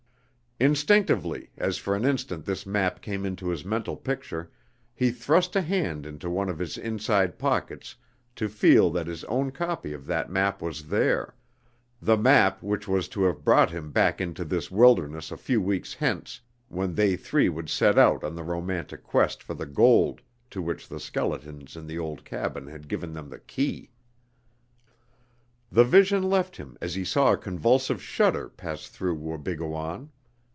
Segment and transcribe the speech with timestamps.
[0.63, 4.51] Instinctively, as for an instant this map came into his mental picture,
[4.93, 7.95] he thrust a hand into one of his inside pockets
[8.35, 11.33] to feel that his own copy of that map was there,
[11.99, 15.95] the map which was to have brought him back into this wilderness a few weeks
[15.95, 20.21] hence, when they three would set out on the romantic quest for the gold
[20.51, 23.89] to which the skeletons in the old cabin had given them the key.
[25.71, 30.11] The vision left him as he saw a convulsive shudder pass through Wabigoon.